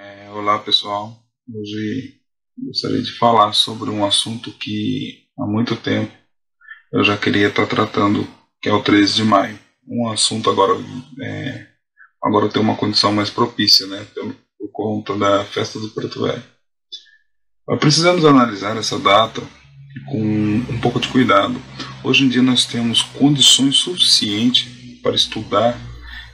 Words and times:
É, 0.00 0.30
olá 0.30 0.60
pessoal, 0.60 1.20
hoje 1.52 2.20
gostaria 2.56 3.02
de 3.02 3.10
falar 3.18 3.52
sobre 3.52 3.90
um 3.90 4.06
assunto 4.06 4.52
que 4.52 5.24
há 5.36 5.44
muito 5.44 5.74
tempo 5.74 6.12
eu 6.92 7.02
já 7.02 7.16
queria 7.16 7.48
estar 7.48 7.66
tratando, 7.66 8.24
que 8.62 8.68
é 8.68 8.72
o 8.72 8.80
13 8.80 9.16
de 9.16 9.24
maio. 9.24 9.58
Um 9.88 10.08
assunto 10.08 10.48
agora, 10.48 10.74
é, 11.20 11.66
agora 12.22 12.48
tem 12.48 12.62
uma 12.62 12.76
condição 12.76 13.12
mais 13.12 13.28
propícia, 13.28 13.88
né, 13.88 14.06
por, 14.14 14.36
por 14.56 14.70
conta 14.70 15.16
da 15.16 15.44
festa 15.44 15.80
do 15.80 15.90
Preto 15.90 16.22
Velho. 16.22 16.44
Mas 17.66 17.80
precisamos 17.80 18.24
analisar 18.24 18.76
essa 18.76 19.00
data 19.00 19.42
com 20.06 20.20
um 20.20 20.80
pouco 20.80 21.00
de 21.00 21.08
cuidado. 21.08 21.60
Hoje 22.04 22.24
em 22.24 22.28
dia 22.28 22.42
nós 22.42 22.64
temos 22.64 23.02
condições 23.02 23.74
suficientes 23.78 25.00
para 25.02 25.16
estudar 25.16 25.76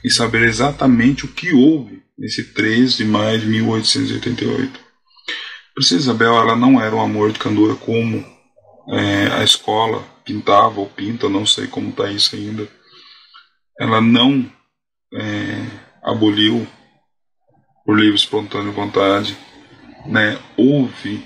e 0.05 0.11
saber 0.11 0.43
exatamente 0.43 1.25
o 1.25 1.33
que 1.33 1.55
houve 1.55 2.04
nesse 2.19 2.45
3 2.53 2.97
de 2.97 3.05
maio 3.05 3.41
de 3.41 3.47
1888. 3.47 4.81
Princesa 5.75 6.03
Isabel 6.03 6.35
ela 6.35 6.55
não 6.55 6.81
era 6.81 6.95
uma 6.95 7.09
mordicandora 7.09 7.75
como 7.75 8.25
é, 8.89 9.27
a 9.33 9.43
escola 9.43 10.03
pintava 10.25 10.81
ou 10.81 10.87
pinta, 10.87 11.29
não 11.29 11.45
sei 11.45 11.67
como 11.67 11.91
está 11.91 12.11
isso 12.11 12.37
ainda. 12.37 12.69
Ela 13.79 14.01
não 14.01 14.51
é, 15.13 15.67
aboliu 16.03 16.67
por 17.85 17.99
livre 17.99 18.15
espontânea 18.15 18.73
vontade. 18.73 19.37
Né? 20.07 20.39
Houve 20.57 21.25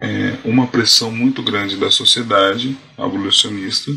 é, 0.00 0.38
uma 0.44 0.66
pressão 0.66 1.10
muito 1.10 1.42
grande 1.42 1.76
da 1.76 1.90
sociedade 1.90 2.76
abolicionista, 2.96 3.90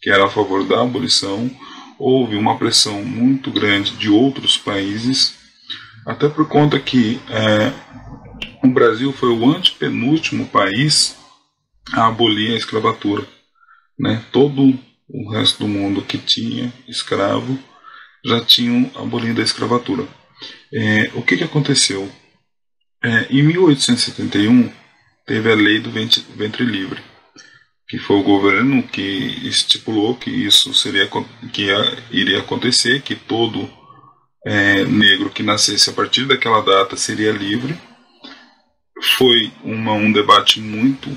que 0.00 0.10
era 0.10 0.26
a 0.26 0.30
favor 0.30 0.64
da 0.64 0.80
abolição. 0.80 1.50
Houve 1.98 2.36
uma 2.36 2.56
pressão 2.56 3.04
muito 3.04 3.50
grande 3.50 3.96
de 3.96 4.08
outros 4.08 4.56
países 4.56 5.39
até 6.10 6.28
por 6.28 6.48
conta 6.48 6.78
que 6.80 7.20
é, 7.28 7.72
o 8.64 8.68
Brasil 8.68 9.12
foi 9.12 9.28
o 9.28 9.48
antepenúltimo 9.48 10.44
país 10.46 11.16
a 11.92 12.08
abolir 12.08 12.52
a 12.52 12.56
escravatura. 12.56 13.24
Né? 13.96 14.22
Todo 14.32 14.76
o 15.08 15.30
resto 15.30 15.60
do 15.60 15.68
mundo 15.68 16.02
que 16.02 16.18
tinha 16.18 16.72
escravo 16.88 17.56
já 18.24 18.44
tinham 18.44 18.90
abolido 18.96 19.40
a 19.40 19.44
escravatura. 19.44 20.06
É, 20.72 21.10
o 21.14 21.22
que, 21.22 21.36
que 21.36 21.44
aconteceu? 21.44 22.10
É, 23.02 23.26
em 23.30 23.42
1871 23.44 24.72
teve 25.24 25.52
a 25.52 25.54
lei 25.54 25.78
do 25.78 25.90
ventre 25.90 26.64
livre, 26.64 27.00
que 27.88 27.98
foi 27.98 28.16
o 28.16 28.24
governo 28.24 28.82
que 28.82 29.00
estipulou 29.46 30.16
que 30.16 30.28
isso 30.28 30.74
seria 30.74 31.08
que 31.52 31.68
iria 32.10 32.40
acontecer, 32.40 33.00
que 33.00 33.14
todo 33.14 33.70
é, 34.44 34.84
negro 34.84 35.30
que 35.30 35.42
nascesse 35.42 35.90
a 35.90 35.92
partir 35.92 36.26
daquela 36.26 36.60
data 36.60 36.96
seria 36.96 37.32
livre. 37.32 37.76
Foi 39.16 39.52
uma, 39.64 39.92
um 39.92 40.12
debate 40.12 40.60
muito 40.60 41.10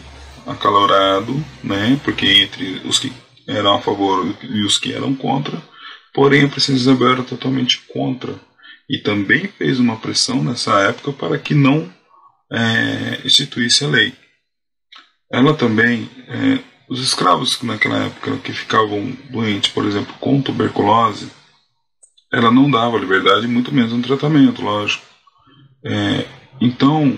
acalorado, 0.46 1.34
né, 1.64 2.00
porque 2.04 2.26
entre 2.28 2.82
os 2.86 3.00
que 3.00 3.12
eram 3.48 3.76
a 3.76 3.82
favor 3.82 4.26
e 4.42 4.64
os 4.64 4.78
que 4.78 4.94
eram 4.94 5.16
contra, 5.16 5.62
porém 6.14 6.46
a 6.46 6.50
princesa 6.50 6.78
Isabel 6.78 7.12
era 7.12 7.24
totalmente 7.24 7.80
contra 7.92 8.36
e 8.90 9.00
também 9.00 9.48
fez 9.48 9.80
uma 9.80 9.98
pressão 9.98 10.44
nessa 10.44 10.80
época 10.82 11.14
para 11.14 11.38
que 11.38 11.54
não 11.54 11.92
é, 12.52 13.22
instituísse 13.26 13.84
a 13.86 13.88
lei. 13.88 14.14
Ela 15.32 15.54
também, 15.54 16.10
é, 16.28 16.60
os 16.90 17.02
escravos 17.02 17.60
naquela 17.64 18.06
época 18.06 18.38
que 18.38 18.54
ficavam 18.54 19.18
doentes, 19.30 19.72
por 19.72 19.86
exemplo, 19.86 20.14
com 20.20 20.42
tuberculose, 20.42 21.32
ela 22.34 22.50
não 22.50 22.70
dava 22.70 22.98
liberdade, 22.98 23.48
muito 23.48 23.72
menos 23.72 23.94
um 23.94 24.02
tratamento, 24.02 24.64
lógico. 24.64 25.06
É, 25.86 26.26
então, 26.60 27.16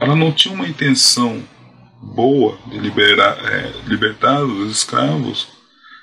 ela 0.00 0.14
não 0.14 0.30
tinha 0.30 0.54
uma 0.54 0.68
intenção 0.68 1.42
boa 2.00 2.56
de 2.68 2.78
liberar, 2.78 3.36
é, 3.44 3.72
libertar 3.88 4.44
os 4.44 4.70
escravos 4.70 5.48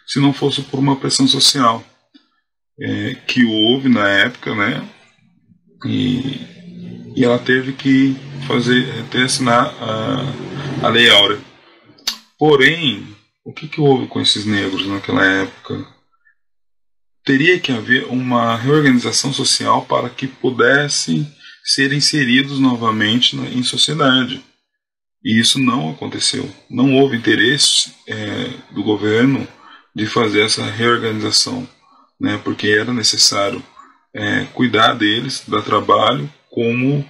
se 0.05 0.19
não 0.19 0.33
fosse 0.33 0.61
por 0.61 0.77
uma 0.77 0.97
pressão 0.97 1.25
social 1.25 1.81
é, 2.79 3.15
que 3.25 3.45
houve 3.45 3.87
na 3.87 4.07
época, 4.09 4.53
né? 4.53 4.85
E, 5.85 7.13
e 7.15 7.23
ela 7.23 7.39
teve 7.39 7.71
que 7.71 8.15
fazer, 8.45 9.05
ter 9.09 9.23
assinar 9.23 9.73
a, 9.81 10.85
a 10.85 10.89
Lei 10.89 11.09
Áurea. 11.09 11.39
Porém, 12.37 13.07
o 13.45 13.53
que, 13.53 13.69
que 13.69 13.79
houve 13.79 14.07
com 14.07 14.19
esses 14.19 14.45
negros 14.45 14.85
naquela 14.85 15.25
época? 15.25 15.96
Teria 17.27 17.59
que 17.59 17.73
haver 17.73 18.05
uma 18.05 18.55
reorganização 18.55 19.33
social 19.33 19.85
para 19.85 20.09
que 20.09 20.25
pudessem 20.25 21.29
ser 21.61 21.91
inseridos 21.91 22.57
novamente 22.57 23.35
na, 23.35 23.49
em 23.49 23.61
sociedade. 23.63 24.41
E 25.21 25.37
isso 25.37 25.59
não 25.59 25.89
aconteceu. 25.89 26.49
Não 26.69 26.95
houve 26.95 27.17
interesse 27.17 27.93
é, 28.07 28.49
do 28.71 28.81
governo 28.81 29.45
de 29.93 30.05
fazer 30.05 30.45
essa 30.45 30.63
reorganização, 30.63 31.67
né, 32.17 32.39
porque 32.45 32.67
era 32.69 32.93
necessário 32.93 33.61
é, 34.13 34.45
cuidar 34.53 34.93
deles, 34.93 35.43
dar 35.45 35.61
trabalho, 35.63 36.31
como 36.49 37.07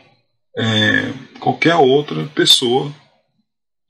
é, 0.58 1.14
qualquer 1.40 1.76
outra 1.76 2.26
pessoa 2.34 2.92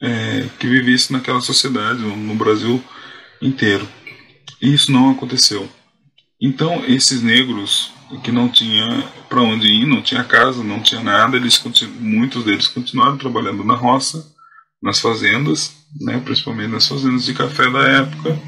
é, 0.01 0.45
que 0.59 0.67
vivesse 0.67 1.13
naquela 1.13 1.39
sociedade, 1.39 2.01
no 2.01 2.35
Brasil 2.35 2.83
inteiro. 3.41 3.87
E 4.61 4.73
isso 4.73 4.91
não 4.91 5.11
aconteceu. 5.11 5.69
Então, 6.41 6.85
esses 6.85 7.21
negros 7.21 7.91
que 8.23 8.31
não 8.31 8.47
tinha 8.47 9.03
para 9.27 9.41
onde 9.41 9.67
ir, 9.67 9.85
não 9.85 10.01
tinha 10.01 10.23
casa, 10.23 10.63
não 10.63 10.79
tinha 10.79 11.01
nada, 11.01 11.35
eles 11.35 11.61
muitos 11.99 12.43
deles 12.45 12.67
continuaram 12.67 13.17
trabalhando 13.17 13.63
na 13.63 13.73
roça, 13.73 14.25
nas 14.81 14.99
fazendas, 14.99 15.75
né, 15.99 16.21
principalmente 16.23 16.71
nas 16.71 16.87
fazendas 16.87 17.25
de 17.25 17.33
café 17.33 17.69
da 17.69 17.79
época, 17.79 18.39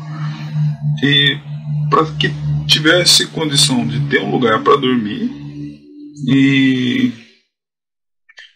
e 1.04 1.38
para 1.90 2.06
que 2.14 2.32
tivesse 2.68 3.26
condição 3.28 3.86
de 3.86 4.00
ter 4.08 4.22
um 4.22 4.32
lugar 4.32 4.62
para 4.64 4.78
dormir 4.78 5.30
e, 6.28 7.12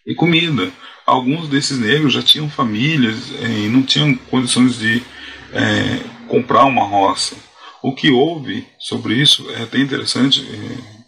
e 0.06 0.16
comida. 0.16 0.72
Alguns 1.06 1.50
desses 1.50 1.80
negros 1.80 2.14
já 2.14 2.22
tinham 2.22 2.50
famílias 2.50 3.32
eh, 3.42 3.66
e 3.66 3.70
não 3.70 3.82
tinham 3.82 4.16
condições 4.16 4.78
de 4.78 5.04
é, 5.52 6.00
comprar 6.28 6.64
uma 6.66 6.86
roça. 6.86 7.36
O 7.84 7.94
que 7.94 8.10
houve 8.10 8.66
sobre 8.80 9.16
isso 9.16 9.50
é 9.52 9.64
até 9.64 9.78
interessante, 9.78 10.42
é, 10.42 11.04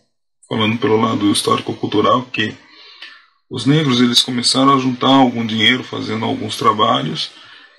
falando 0.49 0.77
pelo 0.77 0.99
lado 0.99 1.31
histórico-cultural, 1.31 2.23
que 2.23 2.53
os 3.49 3.65
negros 3.65 4.01
eles 4.01 4.21
começaram 4.21 4.75
a 4.75 4.77
juntar 4.77 5.07
algum 5.07 5.45
dinheiro 5.45 5.85
fazendo 5.85 6.25
alguns 6.25 6.57
trabalhos 6.57 7.31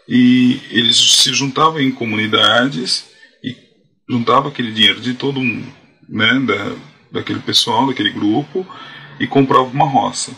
e 0.08 0.62
eles 0.70 0.96
se 0.96 1.34
juntavam 1.34 1.78
em 1.78 1.92
comunidades 1.92 3.04
e 3.44 3.54
juntavam 4.08 4.48
aquele 4.48 4.72
dinheiro 4.72 4.98
de 4.98 5.12
todo 5.12 5.42
mundo, 5.42 5.70
né, 6.08 6.40
da, 6.46 6.76
daquele 7.12 7.40
pessoal, 7.40 7.86
daquele 7.86 8.10
grupo 8.10 8.66
e 9.20 9.26
compravam 9.26 9.72
uma 9.72 9.86
roça, 9.86 10.32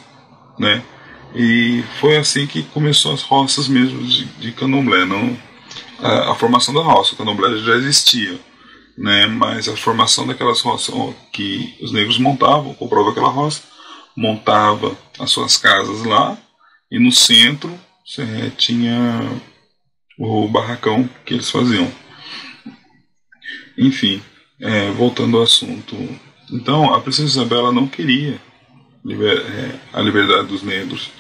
né? 0.58 0.82
E 1.32 1.84
foi 2.00 2.16
assim 2.16 2.44
que 2.46 2.64
começou 2.64 3.12
as 3.12 3.22
roças 3.22 3.68
mesmo 3.68 4.02
de, 4.02 4.24
de 4.24 4.50
candomblé, 4.50 5.04
não 5.04 5.38
a, 6.00 6.32
a 6.32 6.34
formação 6.34 6.74
da 6.74 6.82
roça, 6.82 7.14
o 7.14 7.16
candomblé 7.16 7.56
já 7.58 7.76
existia, 7.76 8.47
né? 8.98 9.26
Mas 9.26 9.68
a 9.68 9.76
formação 9.76 10.26
daquelas 10.26 10.60
roças 10.60 10.94
que 11.32 11.76
os 11.80 11.92
negros 11.92 12.18
montavam, 12.18 12.74
comprava 12.74 13.10
aquela 13.10 13.28
roça, 13.28 13.62
montava 14.16 14.98
as 15.18 15.30
suas 15.30 15.56
casas 15.56 16.04
lá 16.04 16.36
e 16.90 16.98
no 16.98 17.12
centro 17.12 17.72
tinha 18.56 19.20
o 20.18 20.48
barracão 20.48 21.08
que 21.24 21.34
eles 21.34 21.50
faziam. 21.50 21.90
Enfim, 23.76 24.20
é, 24.60 24.90
voltando 24.90 25.36
ao 25.36 25.44
assunto. 25.44 25.96
Então, 26.50 26.92
a 26.92 27.00
princesa 27.00 27.28
Isabela 27.28 27.70
não 27.70 27.86
queria 27.86 28.40
liber, 29.04 29.38
é, 29.38 29.78
a 29.92 30.00
liberdade 30.00 30.48
dos 30.48 30.62
negros. 30.62 31.10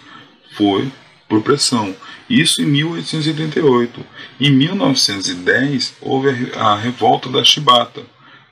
Foi 0.56 0.90
por 1.28 1.42
pressão. 1.42 1.94
Isso 2.28 2.62
em 2.62 2.66
1888. 2.66 4.04
Em 4.40 4.50
1910 4.50 5.94
houve 6.00 6.52
a 6.56 6.76
revolta 6.76 7.28
da 7.28 7.44
Chibata, 7.44 8.02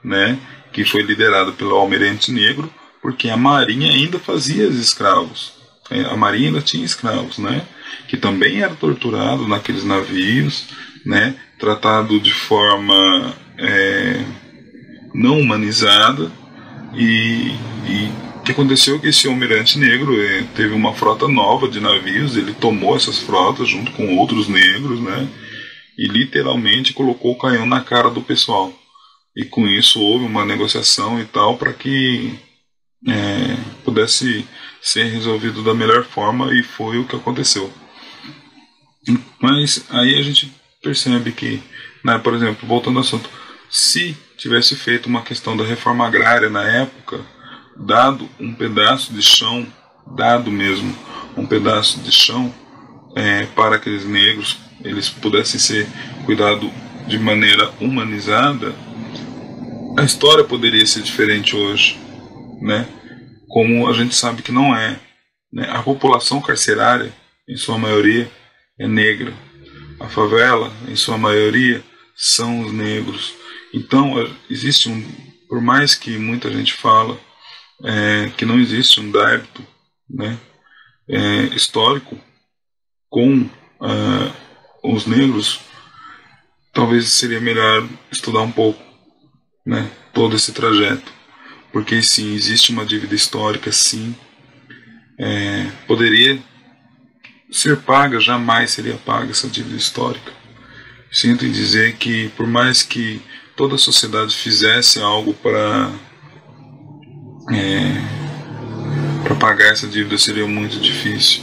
né, 0.05 0.38
que 0.73 0.84
foi 0.84 1.02
liderada 1.02 1.52
pelo 1.52 1.75
almirante 1.75 2.31
negro, 2.31 2.73
porque 3.00 3.28
a 3.28 3.37
marinha 3.37 3.90
ainda 3.90 4.19
fazia 4.19 4.67
escravos. 4.67 5.55
É, 5.90 6.02
a 6.02 6.17
marinha 6.17 6.49
ainda 6.49 6.61
tinha 6.61 6.84
escravos, 6.84 7.38
né, 7.38 7.62
que 8.08 8.17
também 8.17 8.61
era 8.61 8.75
torturado 8.75 9.46
naqueles 9.46 9.84
navios, 9.84 10.67
né, 11.05 11.37
tratado 11.58 12.20
de 12.20 12.32
forma 12.32 13.34
é, 13.56 14.25
não 15.14 15.40
humanizada 15.40 16.31
e, 16.94 17.52
e 17.87 18.25
que 18.46 18.52
aconteceu 18.52 19.00
que 19.00 19.08
esse 19.08 19.26
almirante 19.26 19.76
negro 19.76 20.14
eh, 20.22 20.44
teve 20.54 20.72
uma 20.72 20.94
frota 20.94 21.26
nova 21.26 21.69
de 21.69 21.81
navios, 21.81 22.37
ele 22.37 22.54
tomou 22.54 22.94
essas 22.94 23.19
frotas 23.19 23.69
junto 23.69 23.90
com 23.90 24.16
outros 24.16 24.46
negros, 24.46 25.00
né? 25.00 25.28
E 25.98 26.06
literalmente 26.06 26.93
colocou 26.93 27.32
o 27.32 27.38
canhão 27.38 27.66
na 27.66 27.81
cara 27.81 28.08
do 28.08 28.22
pessoal. 28.22 28.72
E 29.37 29.44
com 29.44 29.66
isso 29.66 30.00
houve 30.00 30.25
uma 30.25 30.44
negociação 30.44 31.20
e 31.20 31.25
tal 31.25 31.58
para 31.58 31.72
que 31.72 32.38
é, 33.08 33.56
pudesse 33.84 34.46
ser 34.81 35.06
resolvido 35.06 35.64
da 35.64 35.75
melhor 35.75 36.04
forma 36.04 36.54
e 36.54 36.62
foi 36.62 36.99
o 36.99 37.04
que 37.04 37.16
aconteceu. 37.16 37.72
Mas 39.42 39.84
aí 39.90 40.20
a 40.20 40.22
gente 40.22 40.52
percebe 40.81 41.32
que, 41.32 41.60
né, 42.04 42.16
por 42.19 42.32
exemplo, 42.32 42.66
voltando 42.69 42.99
ao 42.99 43.02
assunto, 43.02 43.28
se 43.69 44.16
tivesse 44.38 44.76
feito 44.76 45.06
uma 45.06 45.22
questão 45.22 45.56
da 45.56 45.64
reforma 45.64 46.06
agrária 46.06 46.49
na 46.49 46.62
época, 46.62 47.20
dado 47.78 48.28
um 48.40 48.55
pedaço 48.55 49.12
de 49.12 49.23
chão, 49.23 49.67
dado 50.17 50.50
mesmo 50.50 50.96
um 51.37 51.46
pedaço 51.46 52.00
de 52.00 52.12
chão 52.12 52.52
é, 53.14 53.46
para 53.46 53.76
aqueles 53.76 54.05
negros, 54.05 54.58
eles 54.82 55.08
pudessem 55.08 55.58
ser 55.58 55.87
cuidados 56.25 56.70
de 57.06 57.19
maneira 57.19 57.73
humanizada, 57.81 58.75
a 59.99 60.05
história 60.05 60.44
poderia 60.44 60.84
ser 60.84 61.02
diferente 61.02 61.56
hoje, 61.56 61.99
né? 62.61 62.87
Como 63.49 63.88
a 63.88 63.94
gente 63.94 64.14
sabe 64.14 64.43
que 64.43 64.52
não 64.52 64.76
é. 64.76 65.00
Né? 65.50 65.67
A 65.70 65.82
população 65.82 66.40
carcerária, 66.40 67.14
em 67.49 67.56
sua 67.56 67.78
maioria, 67.78 68.31
é 68.78 68.87
negra. 68.87 69.32
A 69.99 70.06
favela, 70.06 70.70
em 70.87 70.94
sua 70.94 71.17
maioria, 71.17 71.82
são 72.14 72.61
os 72.61 72.73
negros. 72.73 73.32
Então, 73.73 74.14
existe 74.50 74.90
um, 74.90 75.02
por 75.49 75.62
mais 75.62 75.94
que 75.94 76.19
muita 76.19 76.50
gente 76.50 76.75
fala 76.75 77.19
é, 77.84 78.31
que 78.37 78.44
não 78.44 78.58
existe 78.58 79.00
um 79.00 79.11
débito 79.11 79.67
né, 80.08 80.38
é, 81.08 81.43
histórico 81.55 82.19
com 83.08 83.49
é, 83.82 84.32
os 84.82 85.06
negros, 85.06 85.61
talvez 86.73 87.12
seria 87.12 87.40
melhor 87.40 87.88
estudar 88.11 88.43
um 88.43 88.52
pouco 88.52 88.82
né, 89.64 89.90
todo 90.12 90.37
esse 90.37 90.52
trajeto. 90.52 91.12
Porque 91.73 92.02
sim, 92.02 92.34
existe 92.34 92.73
uma 92.73 92.87
dívida 92.87 93.14
histórica, 93.14 93.70
sim. 93.73 94.14
É, 95.19 95.70
poderia 95.87 96.43
ser 97.50 97.78
paga, 97.78 98.20
jamais 98.20 98.70
seria 98.70 98.94
paga 98.94 99.31
essa 99.31 99.49
dívida 99.49 99.76
histórica. 99.76 100.32
Sinto 101.11 101.44
em 101.44 101.52
dizer 101.52 101.96
que, 101.96 102.28
por 102.31 102.46
mais 102.46 102.82
que 102.82 103.23
toda 103.56 103.76
a 103.76 103.78
sociedade 103.78 104.34
fizesse 104.34 105.00
algo 105.00 105.32
para 105.32 105.90
é, 107.52 109.22
para 109.22 109.37
pagar 109.37 109.72
essa 109.72 109.87
dívida, 109.87 110.19
seria 110.19 110.46
muito 110.46 110.78
difícil, 110.78 111.43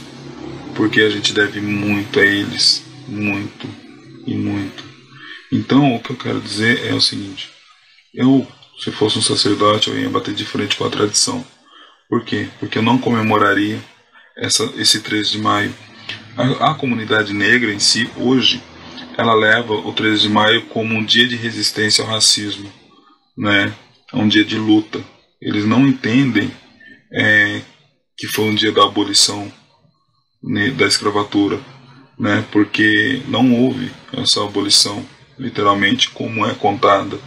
porque 0.74 1.00
a 1.00 1.10
gente 1.10 1.32
deve 1.32 1.60
muito 1.60 2.20
a 2.20 2.24
eles, 2.24 2.84
muito 3.06 3.68
e 4.26 4.34
muito. 4.34 4.84
Então, 5.52 5.94
o 5.94 6.00
que 6.00 6.10
eu 6.10 6.16
quero 6.16 6.40
dizer 6.40 6.86
é 6.86 6.94
o 6.94 7.00
seguinte: 7.00 7.50
eu, 8.12 8.46
se 8.82 8.90
fosse 8.90 9.18
um 9.18 9.22
sacerdote, 9.22 9.88
eu 9.88 9.98
ia 9.98 10.10
bater 10.10 10.34
de 10.34 10.44
frente 10.44 10.76
com 10.76 10.84
a 10.84 10.90
tradição. 10.90 11.44
Por 12.08 12.24
quê? 12.24 12.48
Porque 12.58 12.78
eu 12.78 12.82
não 12.82 12.98
comemoraria 12.98 13.78
essa, 14.36 14.64
esse 14.76 15.00
13 15.00 15.32
de 15.32 15.38
maio 15.38 15.74
a, 16.36 16.70
a 16.70 16.74
comunidade 16.74 17.32
negra 17.32 17.72
em 17.72 17.78
si, 17.78 18.10
hoje, 18.16 18.62
ela 19.16 19.34
leva 19.34 19.72
o 19.72 19.92
13 19.92 20.22
de 20.22 20.28
maio 20.28 20.62
como 20.66 20.94
um 20.94 21.04
dia 21.04 21.26
de 21.26 21.36
resistência 21.36 22.02
ao 22.04 22.10
racismo, 22.10 22.70
né? 23.36 23.72
É 24.12 24.16
um 24.16 24.28
dia 24.28 24.44
de 24.44 24.58
luta. 24.58 25.02
Eles 25.44 25.66
não 25.66 25.86
entendem 25.86 26.50
é, 27.12 27.60
que 28.16 28.26
foi 28.26 28.46
um 28.46 28.54
dia 28.54 28.72
da 28.72 28.82
abolição 28.82 29.52
né, 30.42 30.70
da 30.70 30.86
escravatura, 30.86 31.60
né? 32.18 32.42
Porque 32.50 33.20
não 33.28 33.52
houve 33.52 33.90
essa 34.14 34.42
abolição, 34.42 35.04
literalmente, 35.38 36.08
como 36.08 36.46
é 36.46 36.54
contada. 36.54 37.18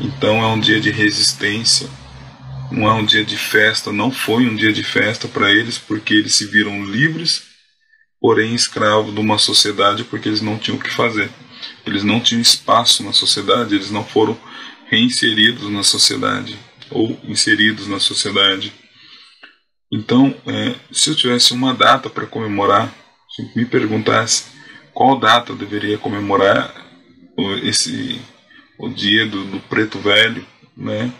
Então 0.00 0.42
é 0.42 0.46
um 0.46 0.58
dia 0.58 0.80
de 0.80 0.90
resistência, 0.90 1.90
não 2.72 2.88
é 2.88 2.94
um 2.94 3.04
dia 3.04 3.22
de 3.22 3.36
festa, 3.36 3.92
não 3.92 4.10
foi 4.10 4.46
um 4.46 4.56
dia 4.56 4.72
de 4.72 4.82
festa 4.82 5.28
para 5.28 5.50
eles, 5.50 5.76
porque 5.76 6.14
eles 6.14 6.36
se 6.36 6.46
viram 6.46 6.82
livres 6.84 7.46
porém 8.20 8.54
escravo 8.54 9.12
de 9.12 9.20
uma 9.20 9.38
sociedade 9.38 10.02
porque 10.04 10.28
eles 10.28 10.40
não 10.40 10.58
tinham 10.58 10.78
o 10.78 10.82
que 10.82 10.90
fazer. 10.90 11.30
Eles 11.86 12.02
não 12.02 12.18
tinham 12.18 12.40
espaço 12.40 13.02
na 13.04 13.12
sociedade, 13.12 13.74
eles 13.74 13.90
não 13.90 14.04
foram 14.04 14.36
reinseridos 14.90 15.70
na 15.70 15.82
sociedade 15.82 16.58
ou 16.90 17.18
inseridos 17.24 17.86
na 17.86 17.98
sociedade. 17.98 18.72
Então, 19.92 20.34
é, 20.46 20.74
se 20.92 21.10
eu 21.10 21.14
tivesse 21.14 21.52
uma 21.52 21.74
data 21.74 22.10
para 22.10 22.26
comemorar, 22.26 22.92
se 23.34 23.42
me 23.56 23.64
perguntasse 23.64 24.46
qual 24.92 25.18
data 25.18 25.52
eu 25.52 25.56
deveria 25.56 25.96
comemorar 25.96 26.74
esse 27.62 28.20
o 28.78 28.88
dia 28.88 29.26
do, 29.26 29.44
do 29.44 29.60
preto 29.60 29.98
velho, 29.98 30.46
né, 30.76 31.12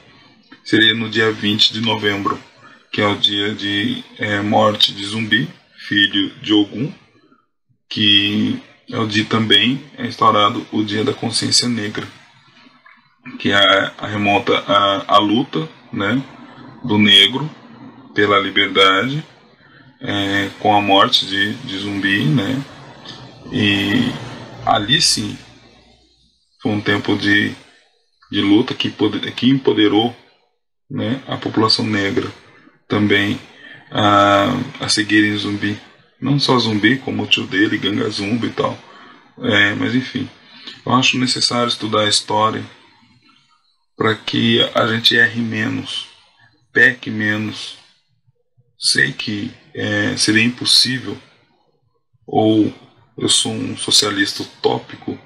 seria 0.65 0.95
no 0.95 1.09
dia 1.09 1.33
20 1.33 1.73
de 1.73 1.81
novembro, 1.81 2.39
que 2.93 3.01
é 3.01 3.07
o 3.07 3.17
dia 3.17 3.55
de 3.55 4.05
é, 4.19 4.41
morte 4.41 4.93
de 4.93 5.05
Zumbi, 5.05 5.49
filho 5.89 6.31
de 6.41 6.53
Ogum, 6.53 6.93
que 7.89 8.61
é 8.91 8.99
o 8.99 9.07
dia 9.07 9.25
também 9.25 9.83
é 9.97 10.07
instaurado 10.07 10.67
o 10.73 10.83
Dia 10.83 11.05
da 11.05 11.13
Consciência 11.13 11.69
Negra, 11.69 12.07
que 13.39 13.53
é, 13.53 13.93
remonta 14.01 14.59
à, 14.67 15.17
à 15.17 15.19
luta 15.19 15.69
né, 15.93 16.23
do 16.85 16.99
negro 16.99 17.49
pela 18.15 18.39
liberdade, 18.39 19.25
é, 20.01 20.51
com 20.61 20.75
a 20.75 20.81
morte 20.81 21.27
de, 21.27 21.55
de 21.55 21.79
Zumbi, 21.79 22.25
né, 22.25 22.63
e 23.53 24.13
ali 24.67 25.01
sim 25.01 25.37
foi 26.61 26.73
um 26.73 26.81
tempo 26.81 27.17
de, 27.17 27.55
de 28.31 28.41
luta 28.41 28.75
que, 28.75 28.93
que 29.37 29.49
empoderou 29.49 30.15
né, 30.91 31.23
a 31.27 31.37
população 31.37 31.87
negra 31.87 32.29
também 32.89 33.39
a, 33.91 34.49
a 34.81 34.89
seguirem 34.89 35.37
zumbi. 35.37 35.79
Não 36.21 36.39
só 36.39 36.59
zumbi, 36.59 36.99
como 36.99 37.23
o 37.23 37.27
tio 37.27 37.47
dele, 37.47 37.79
Ganga 37.79 38.11
Zumbi 38.11 38.49
e 38.49 38.51
tal. 38.51 38.77
É, 39.41 39.75
mas 39.75 39.95
enfim, 39.95 40.29
eu 40.85 40.93
acho 40.93 41.19
necessário 41.19 41.69
estudar 41.69 42.01
a 42.01 42.09
história 42.09 42.65
para 43.99 44.15
que 44.15 44.63
a 44.75 44.87
gente 44.87 45.15
erre 45.15 45.43
menos, 45.43 46.07
peque 46.73 47.11
menos. 47.11 47.77
Sei 48.79 49.13
que 49.13 49.53
é, 49.75 50.17
seria 50.17 50.45
impossível, 50.45 51.19
ou 52.25 52.73
eu 53.19 53.29
sou 53.29 53.53
um 53.53 53.77
socialista 53.77 54.45
utópico, 54.45 55.19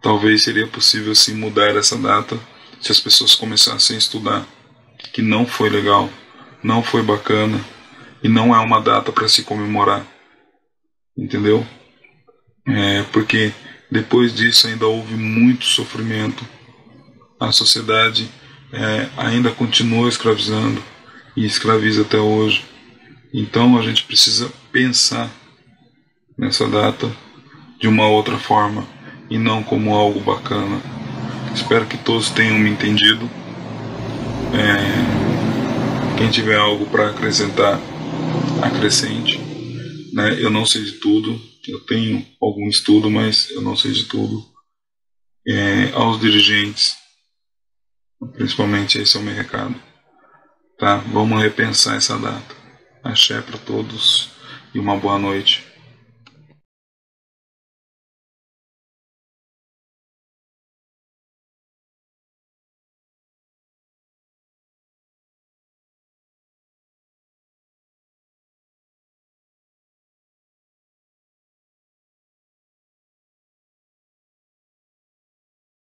talvez 0.00 0.44
seria 0.44 0.66
possível 0.66 1.14
sim 1.14 1.34
mudar 1.34 1.76
essa 1.76 1.98
data 1.98 2.38
se 2.80 2.90
as 2.90 3.00
pessoas 3.00 3.34
começassem 3.34 3.96
a 3.96 3.98
estudar, 3.98 4.46
que 5.12 5.20
não 5.20 5.44
foi 5.44 5.68
legal 5.68 6.08
não 6.62 6.82
foi 6.82 7.02
bacana 7.02 7.60
e 8.22 8.28
não 8.28 8.54
é 8.54 8.58
uma 8.60 8.80
data 8.80 9.10
para 9.10 9.28
se 9.28 9.42
comemorar, 9.42 10.06
entendeu? 11.16 11.66
É, 12.66 13.02
porque 13.12 13.52
depois 13.90 14.32
disso 14.32 14.68
ainda 14.68 14.86
houve 14.86 15.14
muito 15.14 15.64
sofrimento. 15.64 16.46
A 17.42 17.50
sociedade 17.50 18.30
é, 18.72 19.08
ainda 19.16 19.50
continua 19.50 20.08
escravizando 20.08 20.80
e 21.36 21.44
escraviza 21.44 22.02
até 22.02 22.16
hoje. 22.16 22.64
Então 23.34 23.76
a 23.76 23.82
gente 23.82 24.04
precisa 24.04 24.48
pensar 24.70 25.28
nessa 26.38 26.68
data 26.68 27.10
de 27.80 27.88
uma 27.88 28.06
outra 28.06 28.38
forma 28.38 28.86
e 29.28 29.38
não 29.38 29.60
como 29.60 29.92
algo 29.92 30.20
bacana. 30.20 30.80
Espero 31.52 31.84
que 31.84 31.98
todos 31.98 32.30
tenham 32.30 32.60
me 32.60 32.70
entendido. 32.70 33.28
É, 34.54 36.16
quem 36.16 36.30
tiver 36.30 36.56
algo 36.56 36.86
para 36.86 37.10
acrescentar, 37.10 37.80
acrescente. 38.62 39.40
Né? 40.12 40.40
Eu 40.40 40.48
não 40.48 40.64
sei 40.64 40.84
de 40.84 40.92
tudo, 40.92 41.40
eu 41.66 41.80
tenho 41.86 42.24
algum 42.40 42.68
estudo, 42.68 43.10
mas 43.10 43.50
eu 43.50 43.62
não 43.62 43.74
sei 43.74 43.90
de 43.90 44.04
tudo. 44.04 44.46
É, 45.44 45.90
aos 45.92 46.20
dirigentes, 46.20 47.01
principalmente 48.28 48.98
esse 48.98 49.16
é 49.16 49.20
o 49.20 49.22
meu 49.22 49.34
recado. 49.34 49.74
Tá? 50.78 50.96
Vamos 51.12 51.40
repensar 51.42 51.96
essa 51.96 52.18
data. 52.18 52.54
Axé 53.02 53.40
para 53.40 53.58
todos 53.58 54.30
e 54.74 54.78
uma 54.78 54.96
boa 54.96 55.18
noite. 55.18 55.71